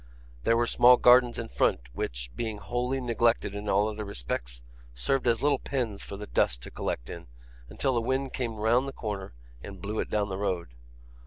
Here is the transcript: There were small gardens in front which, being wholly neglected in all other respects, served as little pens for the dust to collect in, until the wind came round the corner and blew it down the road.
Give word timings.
There 0.45 0.57
were 0.57 0.65
small 0.65 0.97
gardens 0.97 1.37
in 1.37 1.47
front 1.47 1.81
which, 1.93 2.31
being 2.35 2.57
wholly 2.57 2.99
neglected 2.99 3.53
in 3.53 3.69
all 3.69 3.87
other 3.87 4.03
respects, 4.03 4.63
served 4.95 5.27
as 5.27 5.43
little 5.43 5.59
pens 5.59 6.01
for 6.01 6.17
the 6.17 6.25
dust 6.25 6.63
to 6.63 6.71
collect 6.71 7.07
in, 7.07 7.27
until 7.69 7.93
the 7.93 8.01
wind 8.01 8.33
came 8.33 8.55
round 8.55 8.87
the 8.87 8.93
corner 8.93 9.35
and 9.61 9.79
blew 9.79 9.99
it 9.99 10.09
down 10.09 10.29
the 10.29 10.39
road. 10.39 10.69